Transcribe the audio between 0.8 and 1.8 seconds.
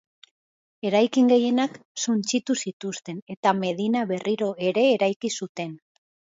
Eraikin gehienak